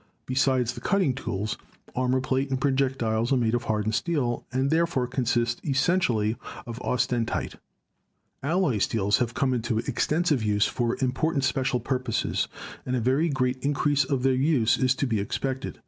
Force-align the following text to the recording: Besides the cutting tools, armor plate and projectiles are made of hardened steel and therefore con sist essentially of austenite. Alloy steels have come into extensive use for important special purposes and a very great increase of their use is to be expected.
Besides 0.25 0.73
the 0.73 0.81
cutting 0.81 1.13
tools, 1.13 1.59
armor 1.95 2.21
plate 2.21 2.49
and 2.49 2.59
projectiles 2.59 3.31
are 3.31 3.37
made 3.37 3.53
of 3.53 3.65
hardened 3.65 3.93
steel 3.93 4.43
and 4.51 4.71
therefore 4.71 5.05
con 5.05 5.27
sist 5.27 5.61
essentially 5.63 6.37
of 6.65 6.79
austenite. 6.79 7.57
Alloy 8.41 8.79
steels 8.79 9.19
have 9.19 9.35
come 9.35 9.53
into 9.53 9.77
extensive 9.77 10.41
use 10.41 10.65
for 10.65 10.97
important 11.01 11.43
special 11.43 11.79
purposes 11.79 12.47
and 12.83 12.95
a 12.95 12.99
very 12.99 13.29
great 13.29 13.63
increase 13.63 14.03
of 14.03 14.23
their 14.23 14.33
use 14.33 14.75
is 14.79 14.95
to 14.95 15.05
be 15.05 15.19
expected. 15.19 15.77